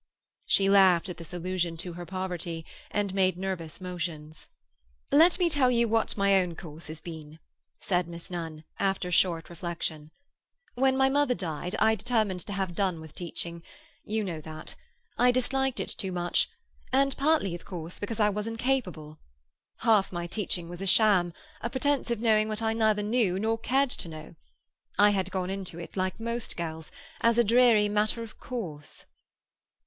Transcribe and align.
She 0.47 0.67
laughed 0.67 1.09
at 1.09 1.17
this 1.17 1.31
allusion 1.31 1.77
to 1.77 1.93
her 1.93 2.07
poverty, 2.07 2.65
and 2.89 3.13
made 3.13 3.37
nervous 3.37 3.79
motions. 3.79 4.49
"Let 5.11 5.37
me 5.37 5.47
tell 5.47 5.69
you 5.69 5.87
what 5.87 6.17
my 6.17 6.37
own 6.37 6.55
course 6.55 6.87
has 6.87 6.99
been," 6.99 7.37
said 7.79 8.07
Miss 8.07 8.31
Nunn, 8.31 8.63
after 8.79 9.09
a 9.09 9.11
short 9.11 9.47
reflection. 9.47 10.09
"When 10.73 10.97
my 10.97 11.07
mother 11.07 11.35
died, 11.35 11.75
I 11.77 11.93
determined 11.93 12.39
to 12.47 12.53
have 12.53 12.73
done 12.73 12.99
with 12.99 13.13
teaching—you 13.13 14.23
know 14.23 14.41
that. 14.41 14.73
I 15.19 15.29
disliked 15.29 15.79
it 15.79 15.89
too 15.89 16.11
much, 16.11 16.49
and 16.91 17.15
partly, 17.15 17.53
of 17.53 17.63
course, 17.63 17.99
because 17.99 18.19
I 18.19 18.31
was 18.31 18.47
incapable. 18.47 19.19
Half 19.81 20.11
my 20.11 20.25
teaching 20.25 20.67
was 20.67 20.81
a 20.81 20.87
sham—a 20.87 21.69
pretence 21.69 22.09
of 22.09 22.19
knowing 22.21 22.47
what 22.49 22.63
I 22.63 22.73
neither 22.73 23.03
knew 23.03 23.37
nor 23.37 23.55
cared 23.59 23.91
to 23.91 24.07
know. 24.07 24.33
I 24.97 25.11
had 25.11 25.29
gone 25.29 25.51
into 25.51 25.77
it 25.77 25.95
like 25.95 26.19
most 26.19 26.57
girls, 26.57 26.91
as 27.19 27.37
a 27.37 27.43
dreary 27.43 27.87
matter 27.87 28.23
of 28.23 28.39
course." 28.39 29.05